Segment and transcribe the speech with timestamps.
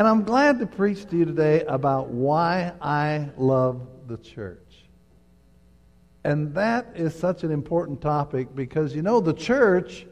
[0.00, 4.86] And I'm glad to preach to you today about why I love the church.
[6.24, 10.06] And that is such an important topic because, you know, the church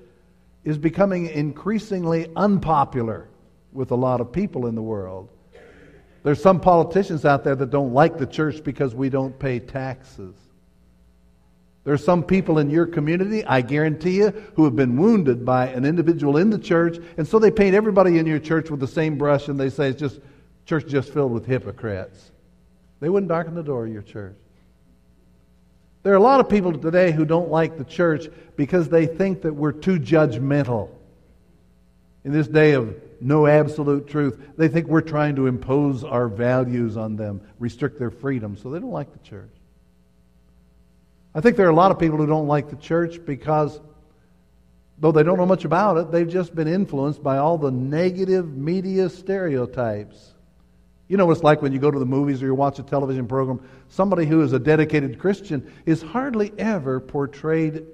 [0.63, 3.31] is becoming increasingly unpopular
[3.73, 5.31] with a lot of people in the world.
[6.23, 10.35] There's some politicians out there that don't like the church because we don't pay taxes.
[11.89, 15.87] There's some people in your community, I guarantee you, who have been wounded by an
[15.87, 19.17] individual in the church, and so they paint everybody in your church with the same
[19.17, 20.21] brush and they say it's just
[20.67, 22.31] church just filled with hypocrites.
[23.01, 24.37] They wouldn't darken the door of your church.
[26.03, 29.41] There are a lot of people today who don't like the church because they think
[29.41, 30.91] that we're too judgmental.
[32.23, 36.99] In this day of no absolute truth, they think we're trying to impose our values
[36.99, 39.58] on them, restrict their freedom, so they don't like the church.
[41.35, 43.81] I think there are a lot of people who don't like the church because,
[44.99, 48.57] though they don't know much about it, they've just been influenced by all the negative
[48.57, 50.35] media stereotypes.
[51.09, 52.83] You know what it's like when you go to the movies or you watch a
[52.83, 53.67] television program.
[53.89, 57.85] Somebody who is a dedicated Christian is hardly ever portrayed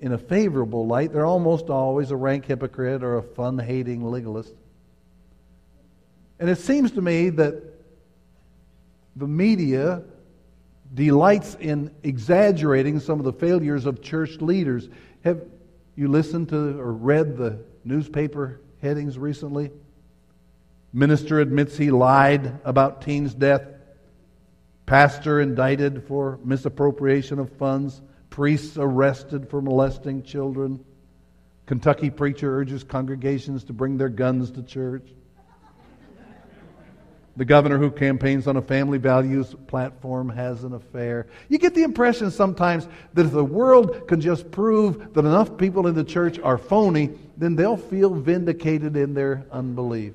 [0.00, 1.12] in a favorable light.
[1.12, 4.54] They're almost always a rank hypocrite or a fun hating legalist.
[6.40, 7.62] And it seems to me that
[9.14, 10.02] the media
[10.94, 14.88] delights in exaggerating some of the failures of church leaders.
[15.24, 15.42] Have
[15.96, 19.70] you listened to or read the newspaper headings recently?
[20.92, 23.62] Minister admits he lied about teen's death.
[24.86, 28.00] Pastor indicted for misappropriation of funds.
[28.30, 30.84] Priests arrested for molesting children.
[31.66, 35.08] Kentucky preacher urges congregations to bring their guns to church.
[37.36, 41.26] The governor who campaigns on a family values platform has an affair.
[41.48, 45.88] You get the impression sometimes that if the world can just prove that enough people
[45.88, 50.14] in the church are phony, then they'll feel vindicated in their unbelief.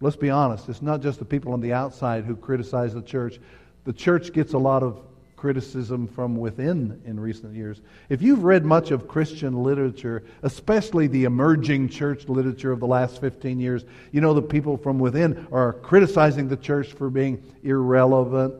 [0.00, 3.38] Let's be honest, it's not just the people on the outside who criticize the church.
[3.84, 5.00] The church gets a lot of
[5.40, 7.80] criticism from within in recent years.
[8.10, 13.22] If you've read much of Christian literature, especially the emerging church literature of the last
[13.22, 18.52] 15 years, you know that people from within are criticizing the church for being irrelevant,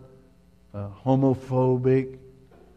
[0.73, 2.19] uh, homophobic,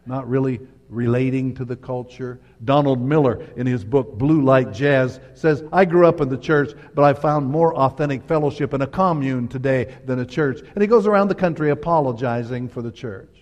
[0.04, 0.60] not really
[0.90, 2.38] relating to the culture.
[2.62, 6.72] Donald Miller, in his book Blue Like Jazz, says, I grew up in the church,
[6.94, 10.60] but I found more authentic fellowship in a commune today than a church.
[10.74, 13.33] And he goes around the country apologizing for the church.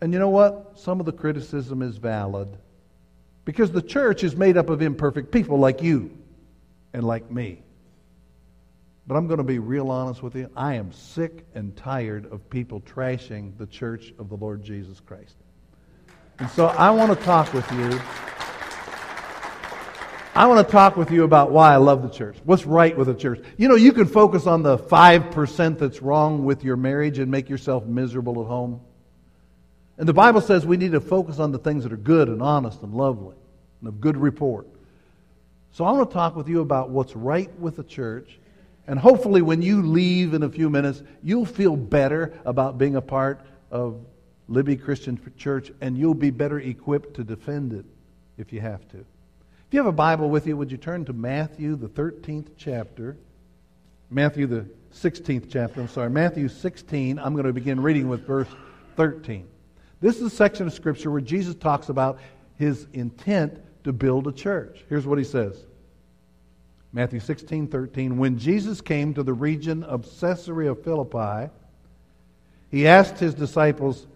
[0.00, 0.78] And you know what?
[0.78, 2.48] Some of the criticism is valid.
[3.44, 6.10] Because the church is made up of imperfect people like you
[6.92, 7.62] and like me.
[9.06, 10.50] But I'm going to be real honest with you.
[10.56, 15.36] I am sick and tired of people trashing the church of the Lord Jesus Christ.
[16.40, 18.00] And so I want to talk with you.
[20.34, 22.36] I want to talk with you about why I love the church.
[22.44, 23.42] What's right with the church?
[23.56, 27.48] You know, you can focus on the 5% that's wrong with your marriage and make
[27.48, 28.80] yourself miserable at home.
[29.98, 32.42] And the Bible says we need to focus on the things that are good and
[32.42, 33.36] honest and lovely
[33.80, 34.66] and of good report.
[35.72, 38.38] So I want to talk with you about what's right with the church.
[38.86, 43.00] And hopefully, when you leave in a few minutes, you'll feel better about being a
[43.00, 43.40] part
[43.70, 44.00] of
[44.48, 47.84] Libby Christian Church and you'll be better equipped to defend it
[48.38, 48.98] if you have to.
[48.98, 53.16] If you have a Bible with you, would you turn to Matthew, the 13th chapter?
[54.08, 56.10] Matthew, the 16th chapter, I'm sorry.
[56.10, 58.48] Matthew 16, I'm going to begin reading with verse
[58.96, 59.48] 13.
[60.00, 62.18] This is a section of Scripture where Jesus talks about
[62.58, 64.84] his intent to build a church.
[64.88, 65.64] Here's what he says
[66.92, 68.18] Matthew 16, 13.
[68.18, 71.50] When Jesus came to the region of Caesarea Philippi,
[72.70, 74.06] he asked his disciples,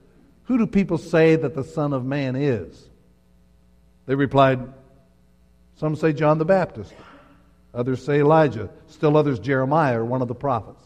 [0.45, 2.89] Who do people say that the Son of Man is?
[4.07, 4.61] They replied,
[5.77, 6.93] Some say John the Baptist,
[7.73, 10.83] others say Elijah, still others Jeremiah or one of the prophets.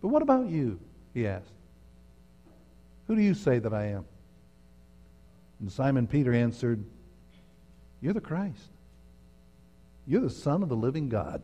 [0.00, 0.78] But what about you?
[1.12, 1.50] He asked.
[3.10, 4.04] Who do you say that I am?
[5.58, 6.84] And Simon Peter answered,
[8.00, 8.70] You're the Christ.
[10.06, 11.42] You're the Son of the living God.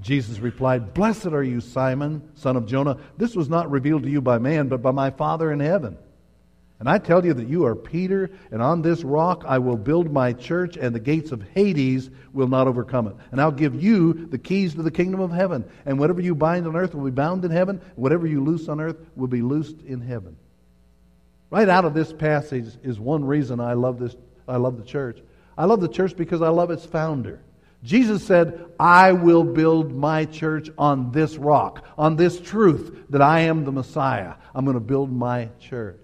[0.00, 2.96] Jesus replied, Blessed are you, Simon, son of Jonah.
[3.18, 5.98] This was not revealed to you by man, but by my Father in heaven.
[6.84, 10.12] And I tell you that you are Peter, and on this rock I will build
[10.12, 13.16] my church, and the gates of Hades will not overcome it.
[13.32, 15.64] And I'll give you the keys to the kingdom of heaven.
[15.86, 18.82] And whatever you bind on earth will be bound in heaven, whatever you loose on
[18.82, 20.36] earth will be loosed in heaven.
[21.48, 24.14] Right out of this passage is one reason I love this
[24.46, 25.22] I love the church.
[25.56, 27.40] I love the church because I love its founder.
[27.82, 33.40] Jesus said, I will build my church on this rock, on this truth that I
[33.40, 34.34] am the Messiah.
[34.54, 36.03] I'm going to build my church.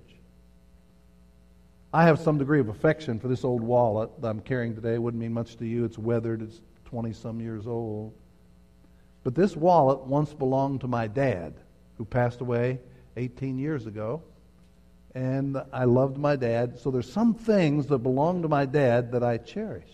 [1.92, 4.94] I have some degree of affection for this old wallet that I'm carrying today.
[4.94, 5.84] It wouldn't mean much to you.
[5.84, 8.14] It's weathered, it's 20 some years old.
[9.24, 11.54] But this wallet once belonged to my dad,
[11.98, 12.78] who passed away
[13.16, 14.22] 18 years ago.
[15.14, 16.78] And I loved my dad.
[16.78, 19.88] So there's some things that belong to my dad that I cherish.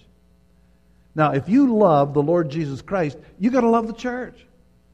[1.14, 4.46] Now, if you love the Lord Jesus Christ, you got to love the church.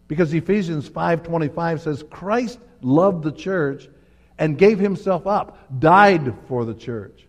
[0.06, 3.88] Because Ephesians 5:25 says Christ loved the church
[4.42, 7.28] and gave himself up, died for the church.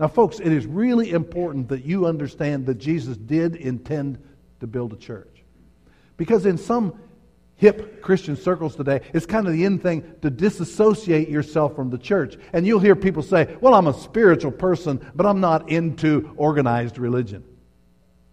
[0.00, 4.16] Now, folks, it is really important that you understand that Jesus did intend
[4.60, 5.44] to build a church.
[6.16, 6.98] Because in some
[7.56, 11.98] hip Christian circles today, it's kind of the in thing to disassociate yourself from the
[11.98, 12.38] church.
[12.54, 16.96] And you'll hear people say, Well, I'm a spiritual person, but I'm not into organized
[16.96, 17.44] religion.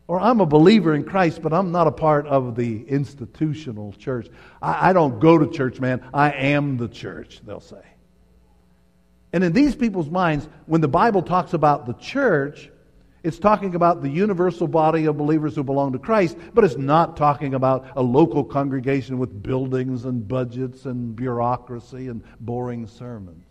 [0.08, 4.30] Or I'm a believer in Christ, but I'm not a part of the institutional church.
[4.62, 6.02] I, I don't go to church, man.
[6.14, 7.82] I am the church, they'll say.
[9.36, 12.72] And in these people's minds, when the Bible talks about the church,
[13.22, 17.18] it's talking about the universal body of believers who belong to Christ, but it's not
[17.18, 23.44] talking about a local congregation with buildings and budgets and bureaucracy and boring sermons.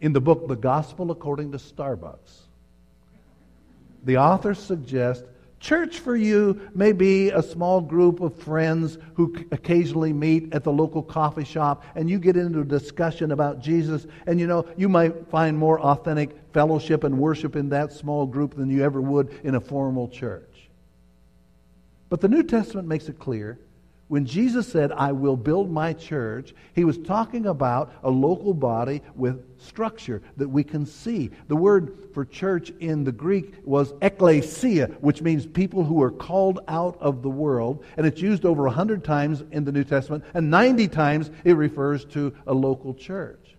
[0.00, 2.42] In the book, The Gospel According to Starbucks,
[4.04, 5.24] the author suggests
[5.60, 10.72] church for you may be a small group of friends who occasionally meet at the
[10.72, 14.88] local coffee shop and you get into a discussion about Jesus and you know you
[14.88, 19.40] might find more authentic fellowship and worship in that small group than you ever would
[19.44, 20.68] in a formal church.
[22.08, 23.58] But the New Testament makes it clear
[24.08, 29.02] when Jesus said, I will build my church, he was talking about a local body
[29.16, 31.30] with structure that we can see.
[31.48, 36.60] The word for church in the Greek was ekklesia, which means people who are called
[36.68, 37.84] out of the world.
[37.96, 42.04] And it's used over 100 times in the New Testament, and 90 times it refers
[42.06, 43.56] to a local church.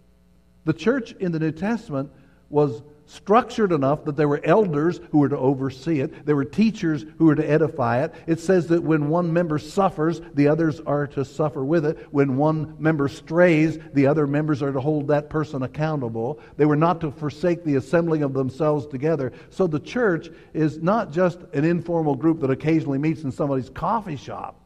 [0.64, 2.10] The church in the New Testament
[2.50, 6.26] was structured enough that there were elders who were to oversee it.
[6.26, 8.14] There were teachers who were to edify it.
[8.28, 12.06] It says that when one member suffers, the others are to suffer with it.
[12.12, 16.40] When one member strays, the other members are to hold that person accountable.
[16.58, 19.32] They were not to forsake the assembling of themselves together.
[19.50, 24.18] So the church is not just an informal group that occasionally meets in somebody's coffee
[24.18, 24.60] shop.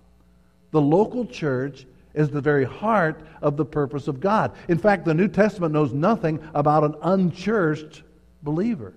[0.72, 4.52] The local church is the very heart of the purpose of God.
[4.68, 8.04] In fact, the New Testament knows nothing about an unchurched
[8.44, 8.94] believer.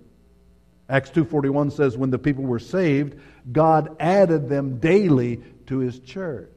[0.88, 3.16] Acts 2:41 says when the people were saved,
[3.50, 6.50] God added them daily to his church.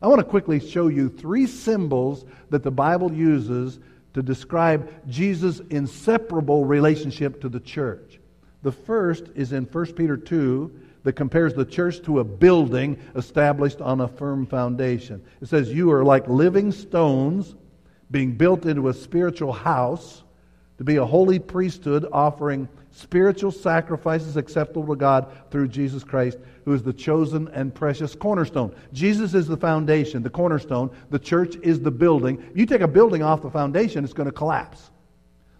[0.00, 3.78] I want to quickly show you three symbols that the Bible uses
[4.14, 8.20] to describe Jesus' inseparable relationship to the church.
[8.62, 10.72] The first is in 1 Peter 2
[11.04, 15.22] that compares the church to a building established on a firm foundation.
[15.40, 17.54] It says, You are like living stones
[18.10, 20.23] being built into a spiritual house
[20.78, 26.72] to be a holy priesthood offering spiritual sacrifices acceptable to God through Jesus Christ, who
[26.72, 28.74] is the chosen and precious cornerstone.
[28.92, 30.90] Jesus is the foundation, the cornerstone.
[31.10, 32.42] The church is the building.
[32.54, 34.90] You take a building off the foundation, it's going to collapse.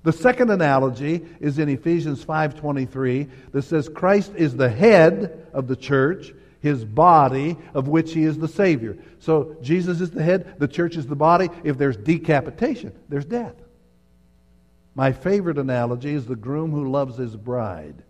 [0.04, 5.76] The second analogy is in Ephesians 5:23 that says Christ is the head of the
[5.76, 8.98] church, his body of which he is the savior.
[9.18, 11.48] So Jesus is the head, the church is the body.
[11.64, 13.54] If there's decapitation, there's death.
[14.94, 18.02] My favorite analogy is the groom who loves his bride.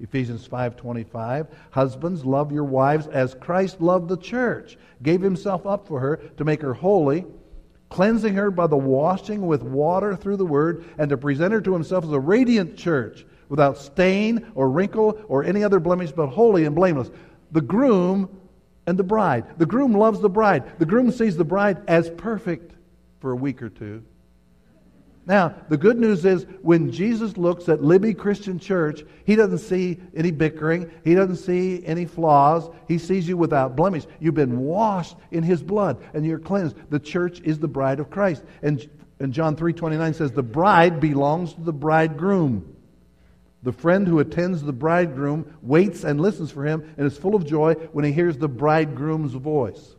[0.00, 6.00] Ephesians 5:25 Husbands love your wives as Christ loved the church, gave himself up for
[6.00, 7.24] her to make her holy,
[7.88, 11.72] cleansing her by the washing with water through the word and to present her to
[11.72, 16.64] himself as a radiant church without stain or wrinkle or any other blemish but holy
[16.64, 17.10] and blameless.
[17.50, 18.28] The groom
[18.86, 19.58] and the bride.
[19.58, 20.78] The groom loves the bride.
[20.78, 22.74] The groom sees the bride as perfect
[23.20, 24.02] for a week or two.
[25.24, 30.00] Now, the good news is when Jesus looks at Libby Christian Church, he doesn't see
[30.16, 30.90] any bickering.
[31.04, 32.68] He doesn't see any flaws.
[32.88, 34.04] He sees you without blemish.
[34.18, 36.76] You've been washed in his blood and you're cleansed.
[36.90, 38.42] The church is the bride of Christ.
[38.62, 38.88] And,
[39.20, 42.74] and John 3.29 says, the bride belongs to the bridegroom.
[43.62, 47.46] The friend who attends the bridegroom waits and listens for him and is full of
[47.46, 49.94] joy when he hears the bridegroom's voice.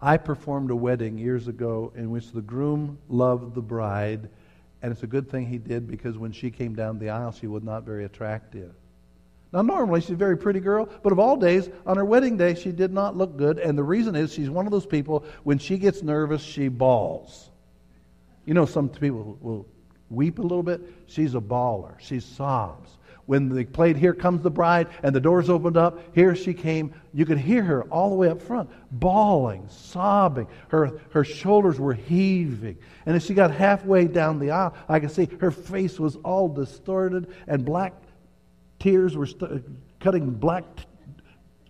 [0.00, 4.28] I performed a wedding years ago in which the groom loved the bride,
[4.80, 7.48] and it's a good thing he did because when she came down the aisle, she
[7.48, 8.72] was not very attractive.
[9.52, 12.54] Now, normally she's a very pretty girl, but of all days, on her wedding day,
[12.54, 15.58] she did not look good, and the reason is she's one of those people, when
[15.58, 17.50] she gets nervous, she bawls.
[18.44, 19.66] You know, some people will
[20.10, 20.80] weep a little bit.
[21.06, 21.98] She's a baller.
[21.98, 22.97] She sobs
[23.28, 26.94] when they played Here Comes the Bride and the doors opened up, here she came.
[27.12, 30.46] You could hear her all the way up front, bawling, sobbing.
[30.68, 32.78] Her, her shoulders were heaving.
[33.04, 36.48] And as she got halfway down the aisle, I could see her face was all
[36.48, 37.92] distorted and black
[38.78, 39.62] tears were st-
[40.00, 40.84] cutting black t-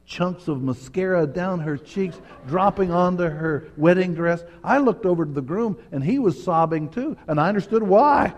[0.06, 4.44] chunks of mascara down her cheeks, dropping onto her wedding dress.
[4.62, 8.32] I looked over to the groom, and he was sobbing too, and I understood why.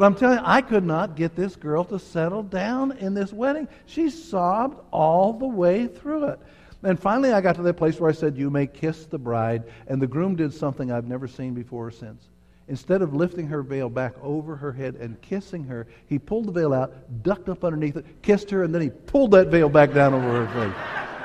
[0.00, 3.34] But I'm telling you, I could not get this girl to settle down in this
[3.34, 3.68] wedding.
[3.84, 6.38] She sobbed all the way through it.
[6.82, 9.64] And finally, I got to that place where I said, You may kiss the bride.
[9.88, 12.24] And the groom did something I've never seen before or since.
[12.66, 16.52] Instead of lifting her veil back over her head and kissing her, he pulled the
[16.52, 19.92] veil out, ducked up underneath it, kissed her, and then he pulled that veil back
[19.92, 21.19] down over her face.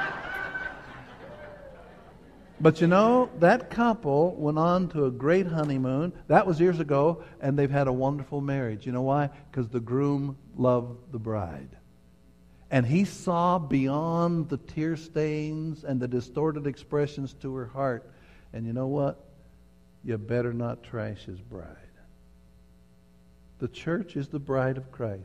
[2.59, 6.13] But you know, that couple went on to a great honeymoon.
[6.27, 8.85] That was years ago, and they've had a wonderful marriage.
[8.85, 9.29] You know why?
[9.51, 11.69] Because the groom loved the bride.
[12.71, 18.09] And he saw beyond the tear stains and the distorted expressions to her heart.
[18.53, 19.25] And you know what?
[20.05, 21.65] you better not trash his bride.
[23.57, 25.23] The church is the bride of Christ.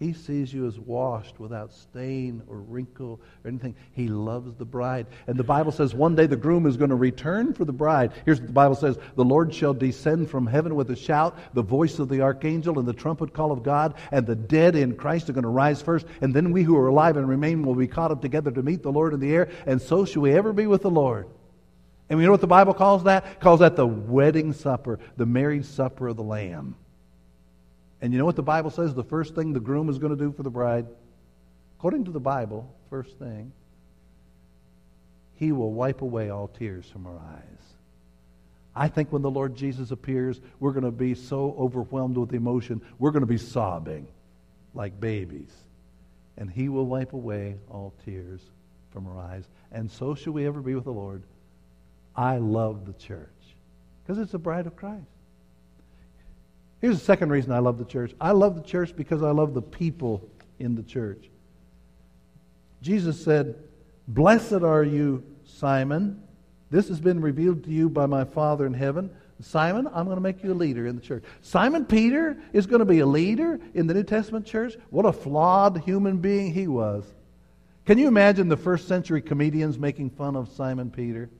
[0.00, 3.76] He sees you as washed without stain or wrinkle or anything.
[3.92, 5.06] He loves the bride.
[5.26, 8.12] And the Bible says one day the groom is going to return for the bride.
[8.24, 11.60] Here's what the Bible says The Lord shall descend from heaven with a shout, the
[11.60, 15.28] voice of the archangel, and the trumpet call of God, and the dead in Christ
[15.28, 16.06] are going to rise first.
[16.22, 18.82] And then we who are alive and remain will be caught up together to meet
[18.82, 19.50] the Lord in the air.
[19.66, 21.28] And so shall we ever be with the Lord.
[22.08, 23.26] And you know what the Bible calls that?
[23.26, 26.74] It calls that the wedding supper, the marriage supper of the Lamb.
[28.00, 30.22] And you know what the Bible says the first thing the groom is going to
[30.22, 30.86] do for the bride?
[31.78, 33.52] According to the Bible, first thing,
[35.36, 37.60] he will wipe away all tears from her eyes.
[38.74, 42.80] I think when the Lord Jesus appears, we're going to be so overwhelmed with emotion,
[42.98, 44.06] we're going to be sobbing
[44.74, 45.52] like babies.
[46.36, 48.40] And he will wipe away all tears
[48.92, 49.44] from her eyes.
[49.72, 51.22] And so shall we ever be with the Lord.
[52.16, 53.28] I love the church
[54.02, 55.04] because it's the bride of Christ.
[56.80, 59.54] Here's the second reason I love the church I love the church because I love
[59.54, 61.28] the people in the church.
[62.82, 63.56] Jesus said,
[64.08, 66.22] Blessed are you, Simon.
[66.70, 69.10] This has been revealed to you by my Father in heaven.
[69.40, 71.24] Simon, I'm going to make you a leader in the church.
[71.40, 74.76] Simon Peter is going to be a leader in the New Testament church.
[74.90, 77.04] What a flawed human being he was.
[77.86, 81.30] Can you imagine the first century comedians making fun of Simon Peter?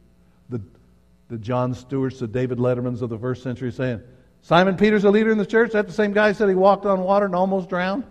[0.50, 0.60] the,
[1.28, 4.02] the Jon Stewarts, the David Lettermans of the first century saying,
[4.42, 5.72] Simon Peter's a leader in the church?
[5.72, 8.04] That the same guy said he walked on water and almost drowned?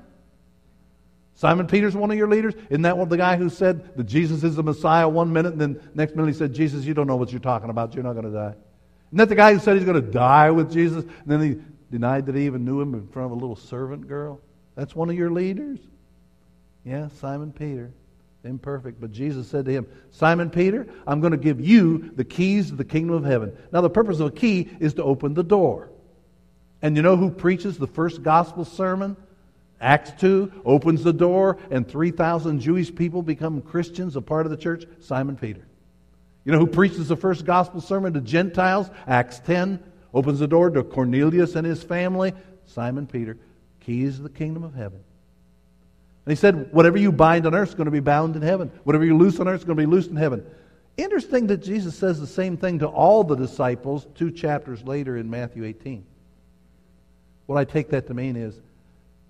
[1.35, 2.53] Simon Peter's one of your leaders?
[2.69, 5.61] Isn't that one the guy who said that Jesus is the Messiah one minute and
[5.61, 7.95] then next minute he said, Jesus, you don't know what you're talking about.
[7.95, 8.55] You're not going to die.
[9.09, 11.03] Isn't that the guy who said he's going to die with Jesus?
[11.03, 14.07] And then he denied that he even knew him in front of a little servant
[14.07, 14.41] girl?
[14.75, 15.79] That's one of your leaders?
[16.83, 17.91] Yeah, Simon Peter
[18.43, 18.99] imperfect.
[18.99, 22.75] But Jesus said to him, Simon Peter, I'm going to give you the keys to
[22.75, 23.55] the kingdom of heaven.
[23.71, 25.88] Now, the purpose of a key is to open the door.
[26.81, 29.17] And you know who preaches the first gospel sermon?
[29.81, 34.57] Acts 2 opens the door, and 3,000 Jewish people become Christians, a part of the
[34.57, 34.85] church?
[34.99, 35.65] Simon Peter.
[36.43, 38.89] You know who preaches the first gospel sermon to Gentiles?
[39.07, 39.81] Acts 10
[40.13, 42.33] opens the door to Cornelius and his family?
[42.65, 43.37] Simon Peter.
[43.81, 44.99] Keys to the kingdom of heaven.
[46.25, 48.71] And he said, Whatever you bind on earth is going to be bound in heaven.
[48.83, 50.45] Whatever you loose on earth is going to be loosed in heaven.
[50.97, 55.29] Interesting that Jesus says the same thing to all the disciples two chapters later in
[55.29, 56.05] Matthew 18.
[57.49, 58.61] What I take that to mean is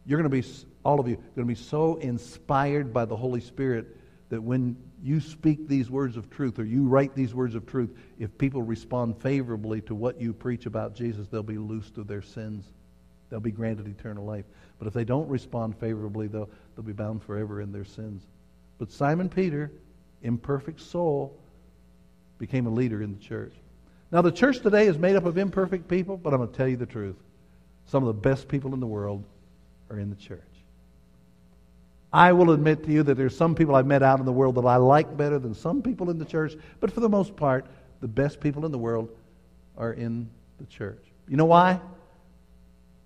[0.06, 0.46] you're going to be,
[0.84, 3.96] all of you, going to be so inspired by the Holy Spirit
[4.28, 7.96] that when you speak these words of truth or you write these words of truth,
[8.20, 12.22] if people respond favorably to what you preach about Jesus, they'll be loosed of their
[12.22, 12.66] sins.
[13.30, 14.44] They'll be granted eternal life.
[14.80, 18.24] But if they don't respond favorably, they'll, they'll be bound forever in their sins.
[18.80, 19.72] But Simon Peter,
[20.24, 21.40] imperfect soul,
[22.38, 23.54] became a leader in the church.
[24.12, 26.68] Now, the church today is made up of imperfect people, but I'm going to tell
[26.68, 27.16] you the truth.
[27.90, 29.24] Some of the best people in the world
[29.90, 30.42] are in the church.
[32.14, 34.56] I will admit to you that there's some people I've met out in the world
[34.56, 37.66] that I like better than some people in the church, but for the most part,
[38.02, 39.10] the best people in the world
[39.76, 40.30] are in
[40.60, 41.04] the church.
[41.28, 41.80] You know why?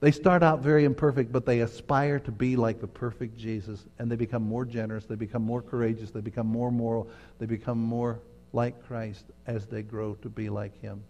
[0.02, 4.12] They start out very imperfect, but they aspire to be like the perfect Jesus, and
[4.12, 7.08] they become more generous, they become more courageous, they become more moral,
[7.40, 8.20] they become more
[8.52, 11.04] like Christ as they grow to be like Him.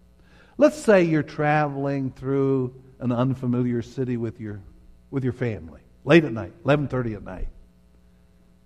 [0.56, 4.60] Let's say you're traveling through an unfamiliar city with your,
[5.10, 7.48] with your family, late at night, 11.30 at night.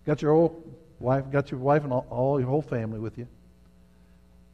[0.05, 3.27] Got your old wife, got your wife and all, all your whole family with you.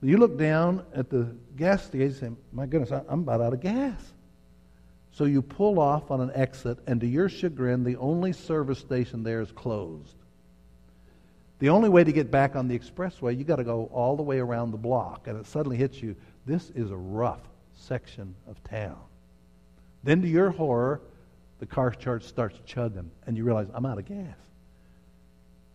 [0.03, 3.61] You look down at the gas station and say, my goodness, I'm about out of
[3.61, 3.99] gas.
[5.13, 9.23] So you pull off on an exit, and to your chagrin, the only service station
[9.23, 10.17] there is closed.
[11.61, 14.23] The only way to get back on the expressway, you got to go all the
[14.23, 16.17] way around the block, and it suddenly hits you.
[16.47, 17.41] This is a rough
[17.75, 18.99] section of town.
[20.03, 21.01] Then, to your horror,
[21.59, 24.37] the car charge starts chugging, and you realize I'm out of gas.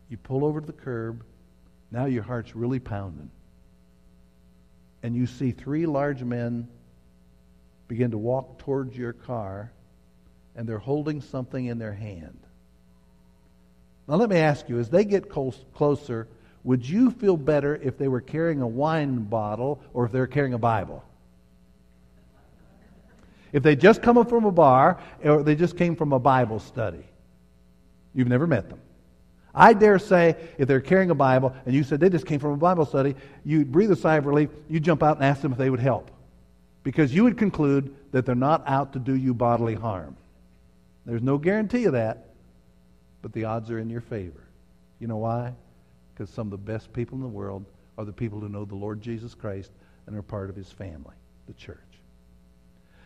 [0.10, 1.24] You pull over to the curb.
[1.92, 3.32] Now your heart's really pounding.
[5.02, 6.68] And you see three large men
[7.88, 9.72] begin to walk towards your car,
[10.56, 12.38] and they're holding something in their hand.
[14.08, 16.28] Now, let me ask you as they get close, closer,
[16.63, 20.28] would you feel better if they were carrying a wine bottle or if they were
[20.28, 21.04] carrying a Bible?
[23.51, 26.60] If they just come up from a bar or they just came from a Bible
[26.60, 27.04] study.
[28.13, 28.80] You've never met them.
[29.54, 32.51] I dare say, if they're carrying a Bible and you said they just came from
[32.51, 35.51] a Bible study, you'd breathe a sigh of relief, you'd jump out and ask them
[35.51, 36.12] if they would help.
[36.84, 40.16] Because you would conclude that they're not out to do you bodily harm.
[41.06, 42.30] There's no guarantee of that,
[43.22, 44.44] but the odds are in your favor.
[45.00, 45.54] You know why?
[46.20, 47.64] Because some of the best people in the world
[47.98, 49.72] are the people who know the Lord Jesus Christ
[50.06, 51.16] and are part of his family,
[51.48, 51.78] the church.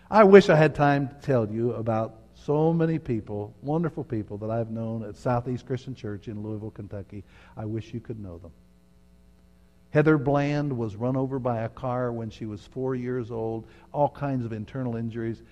[0.09, 4.49] I wish I had time to tell you about so many people, wonderful people that
[4.49, 7.23] I've known at Southeast Christian Church in Louisville, Kentucky.
[7.55, 8.51] I wish you could know them.
[9.91, 14.09] Heather Bland was run over by a car when she was four years old, all
[14.09, 15.43] kinds of internal injuries.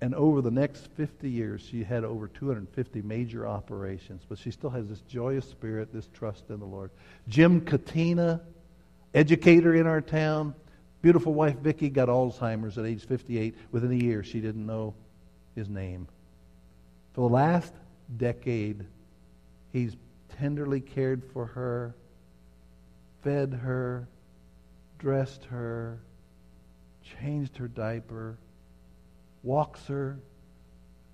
[0.00, 4.22] And over the next 50 years, she had over 250 major operations.
[4.28, 6.90] But she still has this joyous spirit, this trust in the Lord.
[7.28, 8.40] Jim Katina,
[9.12, 10.54] educator in our town,
[11.02, 13.56] beautiful wife Vicki got Alzheimer's at age 58.
[13.72, 14.94] Within a year, she didn't know
[15.56, 16.06] his name.
[17.14, 17.72] For the last
[18.16, 18.84] decade,
[19.72, 19.96] he's
[20.38, 21.96] tenderly cared for her,
[23.24, 24.06] fed her,
[25.00, 25.98] dressed her,
[27.20, 28.38] changed her diaper,
[29.42, 30.18] walks her,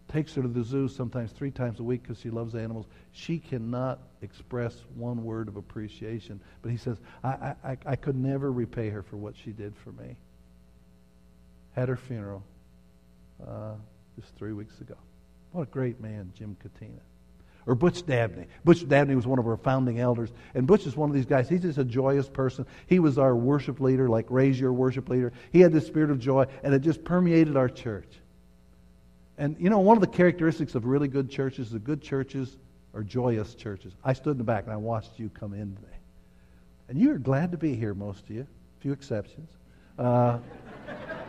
[0.09, 2.87] takes her to the zoo sometimes three times a week because she loves animals.
[3.13, 6.41] She cannot express one word of appreciation.
[6.63, 9.93] But he says, I, I, I could never repay her for what she did for
[9.93, 10.17] me.
[11.75, 12.43] Had her funeral
[13.47, 13.75] uh,
[14.21, 14.95] just three weeks ago.
[15.53, 17.01] What a great man, Jim Katina.
[17.67, 18.47] Or Butch Dabney.
[18.65, 20.31] Butch Dabney was one of our founding elders.
[20.55, 21.49] And Butch is one of these guys.
[21.49, 22.67] He's just a joyous person.
[22.87, 25.33] He was our worship leader, like raise your worship leader.
[25.51, 28.09] He had this spirit of joy, and it just permeated our church.
[29.39, 32.57] And you know, one of the characteristics of really good churches, the good churches
[32.95, 33.93] are joyous churches.
[34.05, 35.89] I stood in the back and I watched you come in today.
[36.89, 38.43] And you are glad to be here, most of you.
[38.43, 39.51] A few exceptions.
[39.99, 40.39] Uh,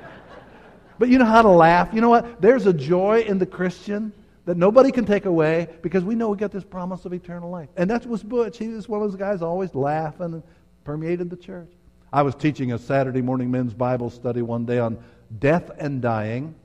[1.00, 1.94] but you know how to laugh.
[1.94, 2.42] You know what?
[2.42, 4.12] There's a joy in the Christian
[4.46, 7.70] that nobody can take away because we know we got this promise of eternal life.
[7.76, 8.58] And that was Butch.
[8.58, 10.44] He was one of those guys always laughing and
[10.84, 11.70] permeated the church.
[12.14, 15.04] I was teaching a Saturday morning men's Bible study one day on
[15.40, 16.56] death and dying.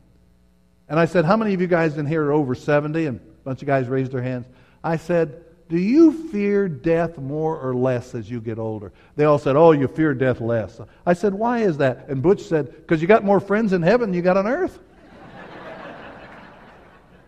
[0.89, 3.07] And I said, How many of you guys in here are over 70?
[3.07, 4.47] And a bunch of guys raised their hands.
[4.85, 8.93] I said, Do you fear death more or less as you get older?
[9.17, 10.81] They all said, Oh, you fear death less.
[11.07, 12.09] I said, Why is that?
[12.09, 14.79] And Butch said, Because you got more friends in heaven than you got on earth.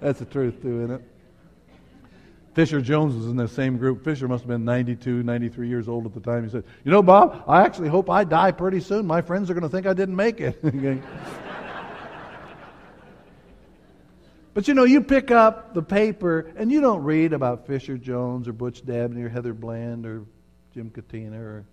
[0.02, 1.02] That's the truth, too, isn't it?
[2.54, 4.04] Fisher Jones was in the same group.
[4.04, 6.42] Fisher must have been 92, 93 years old at the time.
[6.44, 9.06] He said, You know, Bob, I actually hope I die pretty soon.
[9.06, 10.60] My friends are going to think I didn't make it.
[14.54, 18.48] but you know, you pick up the paper and you don't read about Fisher Jones
[18.48, 20.24] or Butch Dabney or Heather Bland or
[20.74, 21.64] Jim Katina or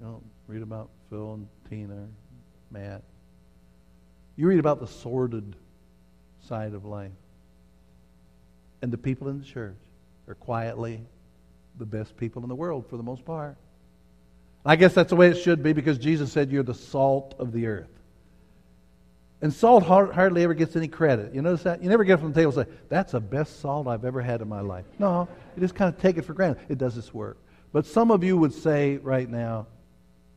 [0.00, 2.08] you don't read about Phil and Tina or
[2.70, 3.02] Matt.
[4.36, 5.54] You read about the sordid
[6.40, 7.10] side of life.
[8.84, 9.78] And the people in the church
[10.28, 11.00] are quietly
[11.78, 13.56] the best people in the world for the most part.
[14.62, 17.50] I guess that's the way it should be because Jesus said you're the salt of
[17.50, 17.88] the earth.
[19.40, 21.34] And salt hardly ever gets any credit.
[21.34, 21.82] You notice that?
[21.82, 24.42] You never get from the table and say, that's the best salt I've ever had
[24.42, 24.84] in my life.
[24.98, 26.66] No, you just kind of take it for granted.
[26.68, 27.38] It does its work.
[27.72, 29.66] But some of you would say right now,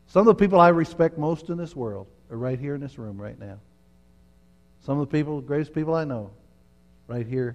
[0.06, 2.96] some of the people I respect most in this world are right here in this
[2.96, 3.58] room right now.
[4.86, 6.30] Some of the people, the greatest people I know,
[7.08, 7.54] right here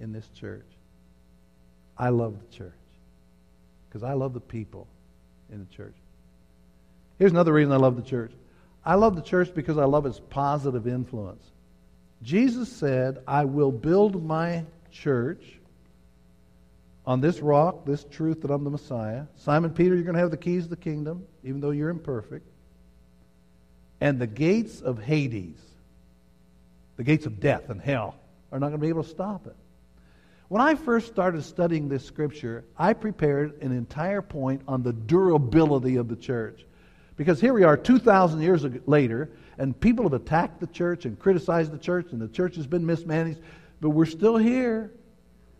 [0.00, 0.66] in this church.
[1.96, 2.72] I love the church
[3.88, 4.86] because I love the people
[5.50, 5.94] in the church.
[7.18, 8.32] Here's another reason I love the church.
[8.84, 11.44] I love the church because I love its positive influence.
[12.22, 15.58] Jesus said, I will build my church
[17.06, 19.24] on this rock, this truth that I'm the Messiah.
[19.36, 22.46] Simon Peter, you're going to have the keys of the kingdom, even though you're imperfect.
[24.00, 25.58] And the gates of Hades,
[26.96, 28.14] the gates of death and hell,
[28.52, 29.56] are not going to be able to stop it.
[30.48, 35.96] When I first started studying this scripture, I prepared an entire point on the durability
[35.96, 36.64] of the church.
[37.16, 41.70] Because here we are 2,000 years later, and people have attacked the church and criticized
[41.72, 43.40] the church, and the church has been mismanaged,
[43.80, 44.90] but we're still here,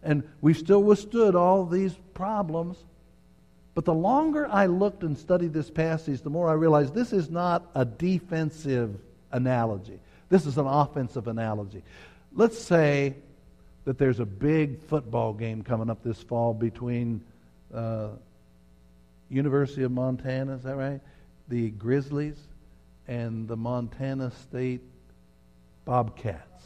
[0.03, 2.79] and we've still withstood all these problems.
[3.75, 7.29] But the longer I looked and studied this passage, the more I realized this is
[7.29, 8.99] not a defensive
[9.33, 10.01] analogy.
[10.31, 11.83] This is an offensive analogy.
[12.33, 13.17] Let's say
[13.89, 17.23] that there's a big football game coming up this fall between
[17.73, 18.09] uh,
[19.31, 21.01] University of Montana, is that right?
[21.49, 22.37] The Grizzlies
[23.07, 24.83] and the Montana State
[25.87, 26.63] Bobcats.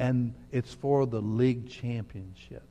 [0.00, 2.66] And it's for the league championship.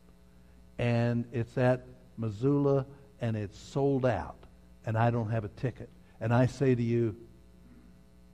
[0.77, 1.86] And it's at
[2.17, 2.86] Missoula
[3.21, 4.43] and it's sold out.
[4.86, 5.88] And I don't have a ticket.
[6.19, 7.15] And I say to you,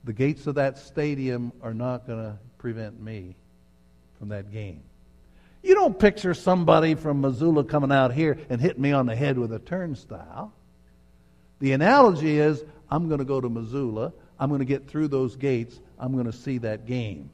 [0.02, 3.36] the gates of that stadium are not going to prevent me
[4.18, 4.82] from that game.
[5.62, 9.38] You don't picture somebody from Missoula coming out here and hitting me on the head
[9.38, 10.52] with a turnstile.
[11.60, 14.12] The analogy is I'm going to go to Missoula.
[14.38, 15.78] I'm going to get through those gates.
[15.98, 17.30] I'm going to see that game.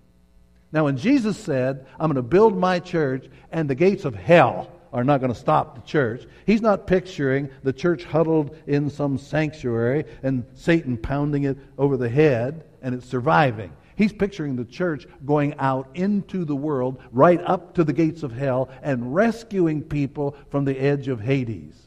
[0.73, 4.71] Now, when Jesus said, I'm going to build my church and the gates of hell
[4.93, 9.19] are not going to stop the church, he's not picturing the church huddled in some
[9.19, 13.73] sanctuary and Satan pounding it over the head and it's surviving.
[13.97, 18.33] He's picturing the church going out into the world, right up to the gates of
[18.33, 21.81] hell, and rescuing people from the edge of Hades.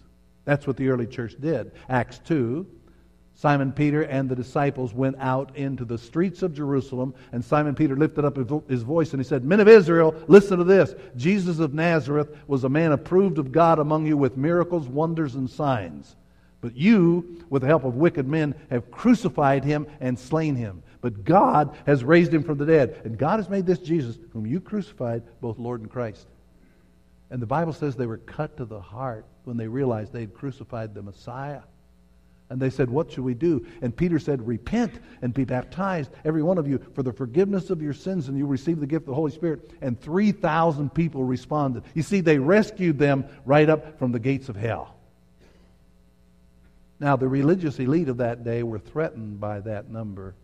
[0.45, 1.71] That's what the early church did.
[1.89, 2.65] Acts 2.
[3.37, 7.95] Simon Peter and the disciples went out into the streets of Jerusalem, and Simon Peter
[7.95, 8.35] lifted up
[8.67, 10.95] his voice and he said, Men of Israel, listen to this.
[11.15, 15.47] Jesus of Nazareth was a man approved of God among you with miracles, wonders, and
[15.47, 16.15] signs.
[16.61, 20.81] But you, with the help of wicked men, have crucified him and slain him.
[21.07, 22.99] But God has raised him from the dead.
[23.05, 26.27] And God has made this Jesus, whom you crucified, both Lord and Christ.
[27.29, 30.33] And the Bible says they were cut to the heart when they realized they had
[30.33, 31.61] crucified the Messiah.
[32.49, 33.65] And they said, What should we do?
[33.81, 37.81] And Peter said, Repent and be baptized, every one of you, for the forgiveness of
[37.81, 39.71] your sins, and you receive the gift of the Holy Spirit.
[39.79, 41.83] And 3,000 people responded.
[41.93, 44.97] You see, they rescued them right up from the gates of hell.
[46.99, 50.35] Now, the religious elite of that day were threatened by that number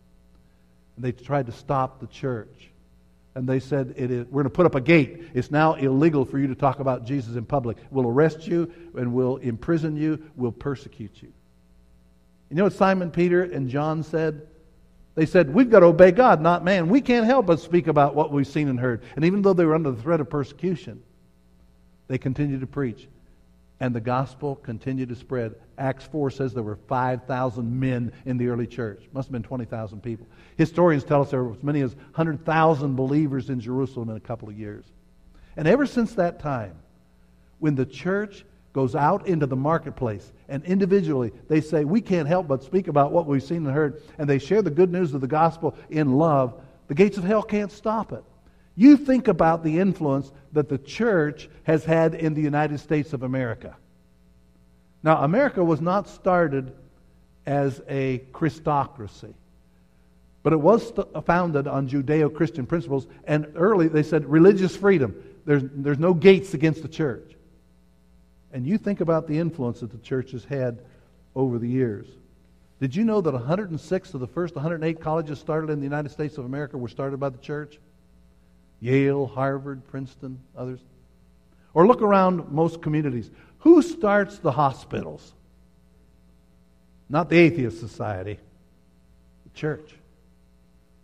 [0.95, 2.69] and they tried to stop the church.
[3.35, 5.29] And they said, it is, We're going to put up a gate.
[5.33, 7.77] It's now illegal for you to talk about Jesus in public.
[7.89, 10.23] We'll arrest you and we'll imprison you.
[10.35, 11.33] We'll persecute you.
[12.49, 14.47] You know what Simon Peter and John said?
[15.15, 16.89] They said, We've got to obey God, not man.
[16.89, 19.01] We can't help but speak about what we've seen and heard.
[19.15, 21.01] And even though they were under the threat of persecution,
[22.07, 23.07] they continued to preach
[23.79, 25.55] and the gospel continued to spread.
[25.77, 29.03] Acts 4 says there were 5,000 men in the early church.
[29.13, 30.27] Must have been 20,000 people.
[30.57, 34.49] Historians tell us there were as many as 100,000 believers in Jerusalem in a couple
[34.49, 34.85] of years.
[35.57, 36.75] And ever since that time,
[37.59, 42.47] when the church goes out into the marketplace and individually they say, We can't help
[42.47, 45.21] but speak about what we've seen and heard, and they share the good news of
[45.21, 48.23] the gospel in love, the gates of hell can't stop it.
[48.75, 53.23] You think about the influence that the church has had in the United States of
[53.23, 53.75] America.
[55.03, 56.73] Now, America was not started
[57.45, 59.33] as a Christocracy,
[60.41, 65.15] but it was st- founded on Judeo Christian principles, and early they said religious freedom.
[65.45, 67.35] There's, there's no gates against the church.
[68.53, 70.79] And you think about the influence that the church has had
[71.35, 72.07] over the years.
[72.79, 76.37] Did you know that 106 of the first 108 colleges started in the United States
[76.37, 77.79] of America were started by the church?
[78.83, 80.81] Yale, Harvard, Princeton, others.
[81.73, 83.31] Or look around most communities.
[83.59, 85.31] Who starts the hospitals?
[87.07, 88.37] Not the Atheist Society,
[89.45, 89.95] the church.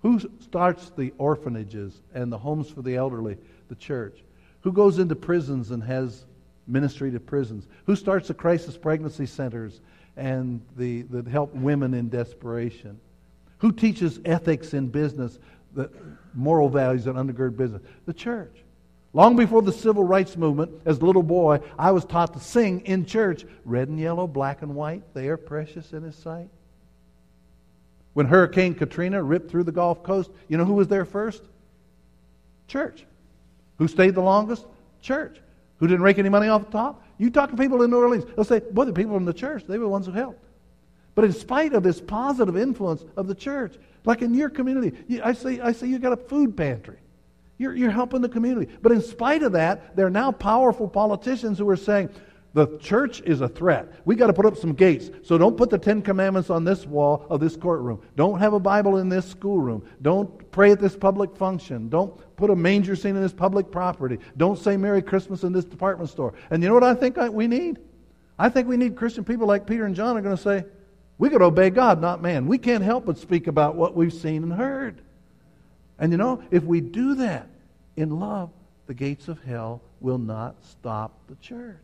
[0.01, 3.37] Who starts the orphanages and the homes for the elderly?
[3.69, 4.19] The church.
[4.61, 6.25] Who goes into prisons and has
[6.67, 7.65] ministry to prisons?
[7.85, 9.79] Who starts the crisis pregnancy centers
[10.17, 12.99] and the, that help women in desperation?
[13.59, 15.39] Who teaches ethics in business?
[15.73, 15.89] The
[16.33, 17.81] moral values that undergird business?
[18.05, 18.55] The church.
[19.13, 22.81] Long before the civil rights movement, as a little boy, I was taught to sing
[22.81, 26.49] in church red and yellow, black and white, they are precious in His sight.
[28.13, 31.43] When Hurricane Katrina ripped through the Gulf Coast, you know who was there first?
[32.67, 33.05] Church.
[33.77, 34.65] Who stayed the longest?
[35.01, 35.39] Church.
[35.77, 37.03] Who didn't rake any money off the top?
[37.17, 39.63] You talk to people in New Orleans, they'll say, Boy, the people from the church,
[39.65, 40.43] they were the ones who helped.
[41.15, 43.75] But in spite of this positive influence of the church,
[44.05, 46.97] like in your community, I say, I say you got a food pantry.
[47.57, 48.71] You're, you're helping the community.
[48.81, 52.09] But in spite of that, there are now powerful politicians who are saying,
[52.53, 53.91] the church is a threat.
[54.05, 55.11] We got to put up some gates.
[55.21, 58.01] So don't put the Ten Commandments on this wall of this courtroom.
[58.15, 59.87] Don't have a Bible in this schoolroom.
[60.01, 61.89] Don't pray at this public function.
[61.89, 64.17] Don't put a manger scene in this public property.
[64.37, 66.33] Don't say Merry Christmas in this department store.
[66.49, 67.79] And you know what I think we need?
[68.39, 70.65] I think we need Christian people like Peter and John are going to say,
[71.19, 72.47] we to obey God, not man.
[72.47, 75.01] We can't help but speak about what we've seen and heard.
[75.99, 77.47] And you know, if we do that
[77.97, 78.49] in love,
[78.87, 81.75] the gates of hell will not stop the church.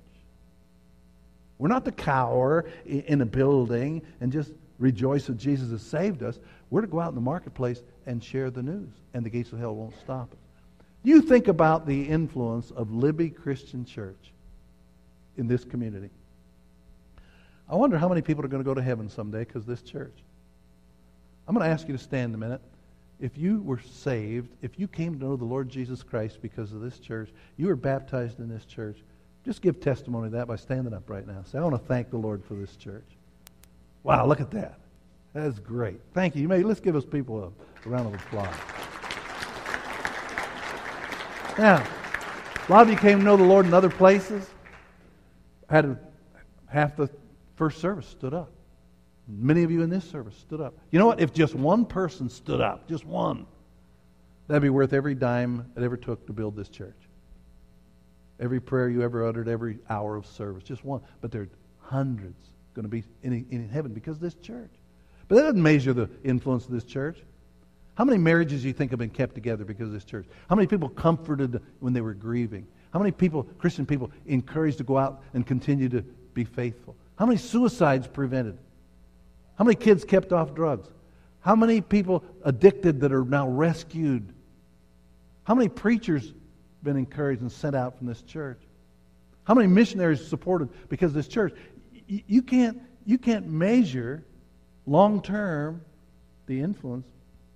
[1.58, 6.40] We're not to cower in a building and just rejoice that Jesus has saved us.
[6.70, 9.60] We're to go out in the marketplace and share the news, and the gates of
[9.60, 10.40] hell won't stop us.
[11.04, 14.32] You think about the influence of Libby Christian Church
[15.38, 16.10] in this community.
[17.70, 19.82] I wonder how many people are going to go to heaven someday because of this
[19.82, 20.14] church.
[21.48, 22.62] I'm going to ask you to stand a minute.
[23.20, 26.82] If you were saved, if you came to know the Lord Jesus Christ because of
[26.82, 28.98] this church, you were baptized in this church,
[29.46, 31.44] just give testimony of that by standing up right now.
[31.46, 33.06] Say, I want to thank the Lord for this church.
[34.04, 34.80] Wow, look at that.
[35.34, 36.00] That's great.
[36.14, 36.42] Thank you.
[36.42, 38.56] you may, let's give us people a, a round of applause.
[41.58, 41.88] Now,
[42.68, 44.50] a lot of you came to know the Lord in other places.
[45.70, 46.00] Had a,
[46.68, 47.10] half the
[47.56, 48.52] first service stood up.
[49.28, 50.76] Many of you in this service stood up.
[50.92, 51.20] You know what?
[51.20, 53.48] If just one person stood up, just one,
[54.48, 56.98] that'd be worth every dime it ever took to build this church.
[58.40, 61.02] Every prayer you ever uttered, every hour of service, just one.
[61.22, 64.72] But there are hundreds going to be in, in heaven because of this church.
[65.28, 67.18] But that doesn't measure the influence of this church.
[67.96, 70.28] How many marriages do you think have been kept together because of this church?
[70.50, 72.68] How many people comforted when they were grieving?
[72.92, 76.02] How many people, Christian people, encouraged to go out and continue to
[76.34, 76.96] be faithful?
[77.18, 78.58] How many suicides prevented?
[79.58, 80.88] How many kids kept off drugs?
[81.40, 84.34] How many people addicted that are now rescued?
[85.44, 86.34] How many preachers
[86.84, 88.60] been encouraged and sent out from this church?
[89.46, 91.54] How many missionaries supported because this church?
[92.08, 94.24] You can't, you can't measure
[94.86, 95.82] long term
[96.48, 97.08] the influence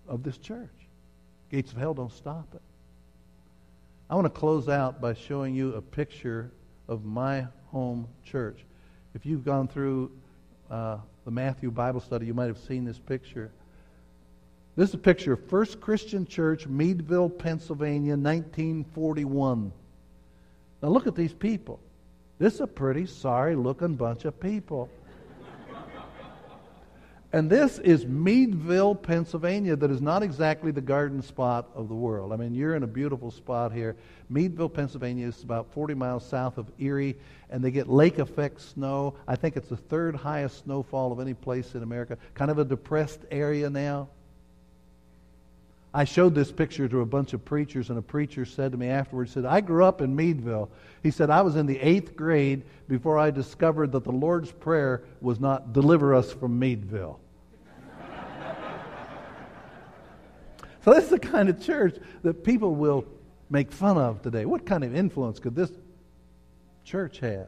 [0.08, 0.70] of this church.
[1.52, 2.62] Gates of hell don't stop it.
[4.10, 6.52] I want to close out by showing you a picture
[6.88, 8.60] of my home church.
[9.20, 10.12] If you've gone through
[10.72, 13.52] uh, the Matthew Bible study, you might have seen this picture.
[14.78, 19.74] This is a picture of First Christian Church, Meadville, Pennsylvania, 1941.
[20.82, 21.82] Now look at these people.
[22.38, 24.90] This is a pretty sorry looking bunch of people.
[27.32, 32.34] And this is Meadville, Pennsylvania, that is not exactly the garden spot of the world.
[32.34, 33.96] I mean, you're in a beautiful spot here.
[34.30, 37.16] Meadville, Pennsylvania is about 40 miles south of Erie,
[37.52, 39.14] and they get lake effect snow.
[39.28, 42.18] I think it's the third highest snowfall of any place in America.
[42.34, 44.10] Kind of a depressed area now.
[45.94, 48.90] I showed this picture to a bunch of preachers, and a preacher said to me
[48.90, 50.70] afterwards, said, I grew up in Meadville.
[51.02, 55.04] He said, I was in the eighth grade before I discovered that the Lord's Prayer
[55.20, 57.20] was not deliver us from Meadville.
[60.86, 63.06] so this is the kind of church that people will
[63.50, 64.46] make fun of today.
[64.46, 65.72] What kind of influence could this
[66.84, 67.48] church have?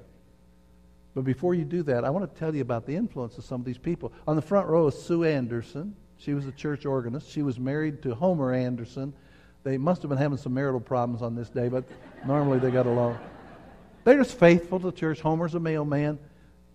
[1.13, 3.61] But before you do that, I want to tell you about the influence of some
[3.61, 4.11] of these people.
[4.27, 5.95] On the front row is Sue Anderson.
[6.23, 7.31] She was a church organist.
[7.31, 9.11] She was married to Homer Anderson.
[9.63, 11.83] They must have been having some marital problems on this day, but
[12.27, 13.17] normally they got along.
[14.03, 15.19] They're just faithful to church.
[15.19, 16.19] Homer's a mailman.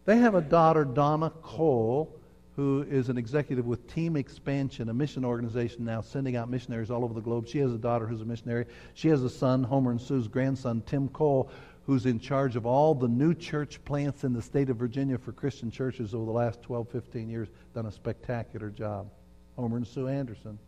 [0.05, 2.13] They have a daughter, Donna Cole,
[2.57, 7.05] who is an executive with Team Expansion, a mission organization now sending out missionaries all
[7.05, 7.47] over the globe.
[7.47, 8.67] She has a daughter who's a missionary.
[8.95, 11.51] She has a son, Homer and Sue's grandson, Tim Cole,
[11.85, 15.31] who's in charge of all the new church plants in the state of Virginia for
[15.31, 17.49] Christian churches over the last 12, 15 years.
[17.75, 19.09] Done a spectacular job.
[19.57, 20.59] Homer and Sue Anderson,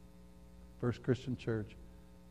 [0.80, 1.76] First Christian Church,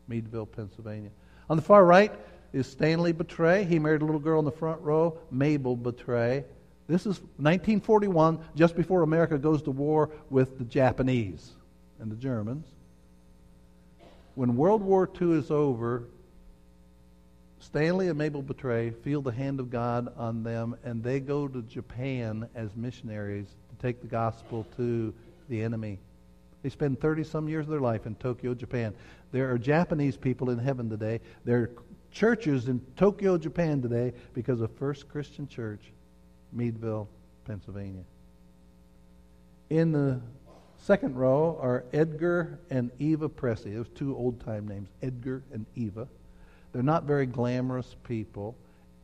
[0.08, 1.10] Meadville, Pennsylvania.
[1.48, 2.12] On the far right
[2.52, 3.64] is Stanley Betray.
[3.64, 6.44] He married a little girl in the front row, Mabel Betray.
[6.88, 11.50] This is 1941, just before America goes to war with the Japanese
[12.00, 12.66] and the Germans.
[14.34, 16.04] When World War II is over,
[17.60, 21.60] Stanley and Mabel Betray feel the hand of God on them, and they go to
[21.62, 25.12] Japan as missionaries to take the gospel to
[25.48, 25.98] the enemy.
[26.62, 28.94] They spend 30 some years of their life in Tokyo, Japan.
[29.30, 31.20] There are Japanese people in heaven today.
[31.44, 31.70] There are
[32.10, 35.80] churches in Tokyo, Japan today because of First Christian Church,
[36.52, 37.08] Meadville,
[37.44, 38.02] Pennsylvania.
[39.70, 40.20] In the
[40.78, 43.74] second row are Edgar and Eva Pressey.
[43.74, 46.08] Those two old time names, Edgar and Eva.
[46.72, 48.56] They're not very glamorous people,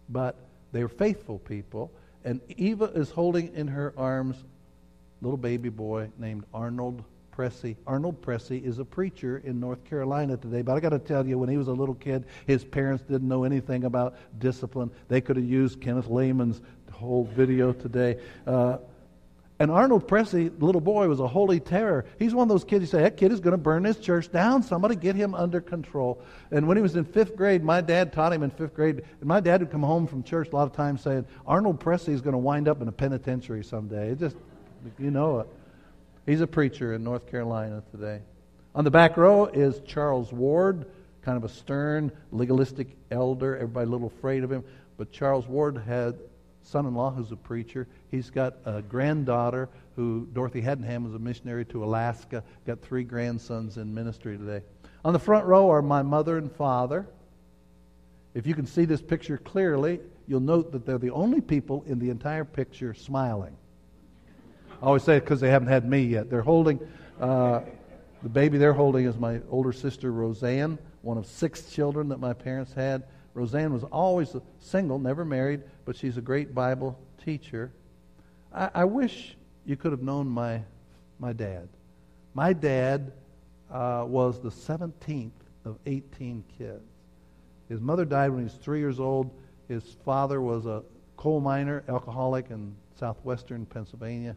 [0.08, 0.36] but
[0.72, 1.90] they're faithful people.
[2.24, 7.04] And Eva is holding in her arms a little baby boy named Arnold
[7.34, 7.76] Pressey.
[7.86, 11.38] Arnold Pressey is a preacher in North Carolina today, but I got to tell you,
[11.38, 14.90] when he was a little kid, his parents didn't know anything about discipline.
[15.08, 16.60] They could have used Kenneth Lehman's
[16.92, 18.18] whole video today.
[18.46, 18.78] Uh,
[19.60, 22.06] and Arnold Pressey, little boy, was a holy terror.
[22.18, 24.30] He's one of those kids you say, that kid is going to burn this church
[24.32, 24.62] down.
[24.62, 26.20] Somebody get him under control.
[26.50, 29.02] And when he was in fifth grade, my dad taught him in fifth grade.
[29.20, 32.12] And my dad would come home from church a lot of times saying, Arnold Pressey
[32.12, 34.10] is going to wind up in a penitentiary someday.
[34.10, 34.36] It just,
[34.98, 35.48] you know it.
[36.26, 38.22] He's a preacher in North Carolina today.
[38.74, 40.86] On the back row is Charles Ward,
[41.20, 43.56] kind of a stern, legalistic elder.
[43.56, 44.64] Everybody a little afraid of him.
[44.96, 46.16] But Charles Ward had
[46.62, 47.86] son-in-law who's a preacher.
[48.10, 52.42] He's got a granddaughter who Dorothy Haddenham was a missionary to Alaska.
[52.66, 54.62] Got three grandsons in ministry today.
[55.04, 57.06] On the front row are my mother and father.
[58.32, 61.98] If you can see this picture clearly, you'll note that they're the only people in
[61.98, 63.56] the entire picture smiling.
[64.84, 66.28] I always say it because they haven't had me yet.
[66.28, 66.78] They're holding,
[67.18, 67.60] uh,
[68.22, 72.34] the baby they're holding is my older sister, Roseanne, one of six children that my
[72.34, 73.04] parents had.
[73.32, 77.72] Roseanne was always single, never married, but she's a great Bible teacher.
[78.52, 80.60] I, I wish you could have known my,
[81.18, 81.66] my dad.
[82.34, 83.10] My dad
[83.70, 85.30] uh, was the 17th
[85.64, 86.82] of 18 kids.
[87.70, 89.30] His mother died when he was three years old.
[89.66, 90.82] His father was a
[91.16, 94.36] coal miner, alcoholic in southwestern Pennsylvania.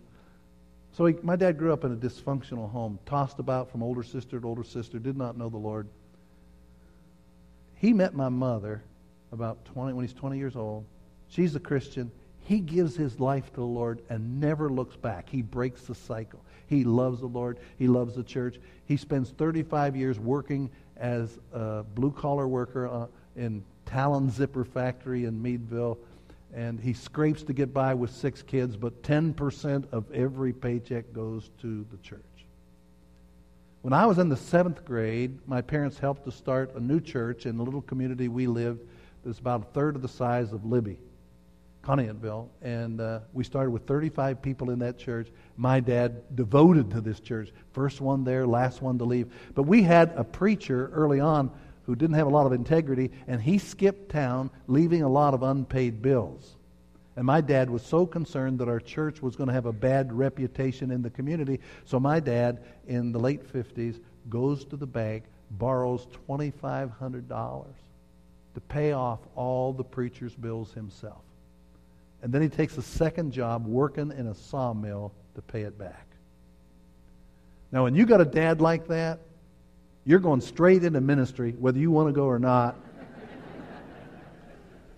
[0.98, 4.40] So he, my dad grew up in a dysfunctional home, tossed about from older sister
[4.40, 5.88] to older sister, did not know the Lord.
[7.76, 8.82] He met my mother
[9.32, 10.86] about 20 when he's 20 years old.
[11.28, 12.12] She's a Christian.
[12.40, 15.30] He gives his life to the Lord and never looks back.
[15.30, 16.44] He breaks the cycle.
[16.66, 17.60] He loves the Lord.
[17.78, 18.60] He loves the church.
[18.86, 23.06] He spends 35 years working as a blue collar worker uh,
[23.36, 26.00] in Talon Zipper Factory in Meadville.
[26.58, 31.52] And he scrapes to get by with six kids, but 10% of every paycheck goes
[31.62, 32.24] to the church.
[33.84, 37.46] When I was in the seventh grade, my parents helped to start a new church
[37.46, 38.82] in the little community we lived
[39.24, 40.98] that's about a third of the size of Libby,
[41.84, 42.48] Conneautville.
[42.64, 45.28] And uh, we started with 35 people in that church.
[45.58, 47.52] My dad devoted to this church.
[47.72, 49.32] First one there, last one to leave.
[49.54, 51.52] But we had a preacher early on
[51.88, 55.42] who didn't have a lot of integrity, and he skipped town, leaving a lot of
[55.42, 56.56] unpaid bills.
[57.16, 60.14] And my dad was so concerned that our church was going to have a bad
[60.14, 61.60] reputation in the community.
[61.86, 67.66] So my dad, in the late 50s, goes to the bank, borrows $2,500
[68.54, 71.22] to pay off all the preacher's bills himself.
[72.22, 76.06] And then he takes a second job working in a sawmill to pay it back.
[77.72, 79.22] Now, when you got a dad like that,
[80.08, 82.78] you're going straight into ministry, whether you want to go or not.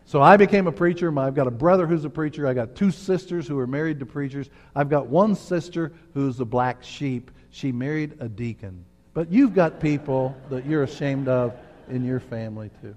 [0.06, 1.17] So I became a preacher.
[1.19, 2.45] I've got a brother who's a preacher.
[2.45, 4.52] I got two sisters who are married to preachers.
[4.76, 7.32] I've got one sister who's a black sheep.
[7.50, 8.86] She married a deacon.
[9.15, 11.56] But you've got people that you're ashamed of
[11.89, 12.95] in your family too.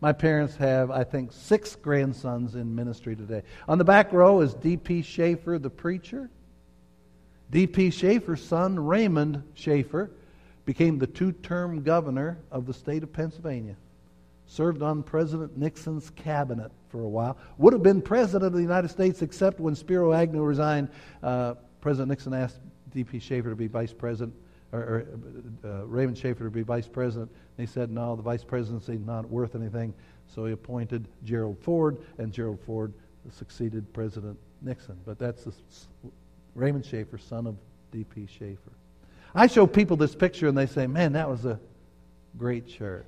[0.00, 3.42] My parents have, I think, six grandsons in ministry today.
[3.68, 5.02] On the back row is D.P.
[5.02, 6.30] Shafer, the preacher.
[7.50, 7.90] D.P.
[7.90, 10.10] Shafer's son, Raymond Shafer,
[10.70, 13.74] became the two term governor of the state of Pennsylvania
[14.46, 17.36] served on President Nixon's cabinet for a while.
[17.58, 20.88] Would have been president of the United States except when Spiro Agnew resigned.
[21.24, 22.60] Uh, president Nixon asked
[22.94, 23.18] D.P.
[23.18, 24.32] Shafer to be vice president,
[24.70, 25.06] or, or
[25.64, 27.32] uh, Raymond Shafer to be vice president.
[27.58, 29.92] And he said, no, the vice presidency not worth anything.
[30.32, 32.92] So he appointed Gerald Ford, and Gerald Ford
[33.32, 34.96] succeeded President Nixon.
[35.04, 35.48] But that's
[36.54, 37.56] Raymond Shafer, son of
[37.90, 38.28] D.P.
[38.28, 38.70] Shafer.
[39.34, 41.60] I show people this picture, and they say, man, that was a
[42.36, 43.06] great church.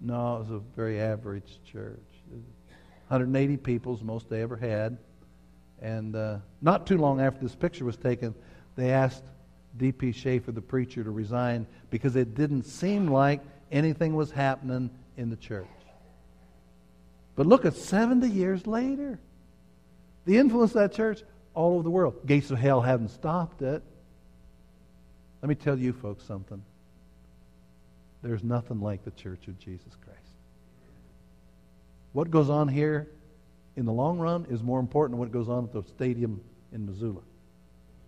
[0.00, 1.98] No, it was a very average church.
[3.08, 4.98] 180 people is the most they ever had.
[5.80, 8.34] And uh, not too long after this picture was taken,
[8.76, 9.24] they asked
[9.76, 10.12] D.P.
[10.12, 13.40] Shafer, the preacher, to resign because it didn't seem like
[13.72, 15.66] anything was happening in the church.
[17.36, 19.18] But look at 70 years later.
[20.24, 21.22] The influence of that church
[21.54, 22.26] all over the world.
[22.26, 23.82] Gates of hell haven't stopped it.
[25.44, 26.62] Let me tell you folks something.
[28.22, 30.32] There's nothing like the church of Jesus Christ.
[32.14, 33.10] What goes on here
[33.76, 36.40] in the long run is more important than what goes on at the stadium
[36.72, 37.20] in Missoula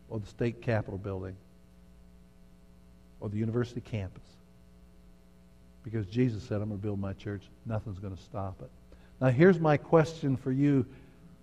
[0.08, 1.36] or the state capitol building
[3.20, 4.24] or the university campus.
[5.84, 7.42] Because Jesus said, I'm going to build my church.
[7.66, 8.70] Nothing's going to stop it.
[9.20, 10.86] Now, here's my question for you,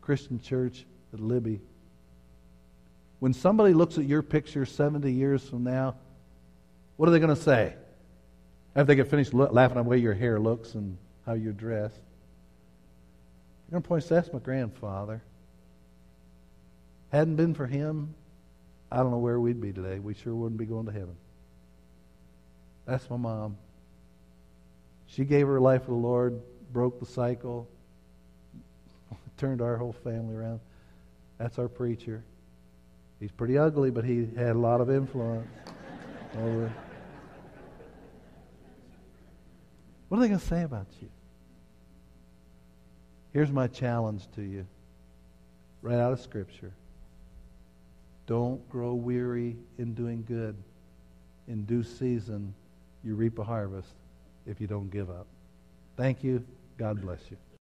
[0.02, 1.62] Christian church at Libby.
[3.24, 5.96] When somebody looks at your picture 70 years from now,
[6.98, 7.74] what are they going to say?
[8.76, 11.96] After they get finished laughing at the way your hair looks and how you're dressed,
[13.72, 15.24] you're going to point That's my grandfather.
[17.14, 18.14] Hadn't been for him,
[18.92, 20.00] I don't know where we'd be today.
[20.00, 21.16] We sure wouldn't be going to heaven.
[22.86, 23.56] That's my mom.
[25.08, 26.42] She gave her life to the Lord,
[26.74, 27.70] broke the cycle,
[29.38, 30.60] turned our whole family around.
[31.38, 32.22] That's our preacher.
[33.24, 35.48] He's pretty ugly, but he had a lot of influence
[36.38, 36.74] over.
[40.10, 41.08] What are they going to say about you?
[43.32, 44.68] Here's my challenge to you,
[45.82, 46.74] right out of Scripture.
[48.28, 50.58] Don't grow weary in doing good.
[51.48, 52.54] In due season,
[53.06, 53.94] you reap a harvest
[54.46, 55.28] if you don't give up.
[55.96, 56.44] Thank you.
[56.78, 57.38] God bless you.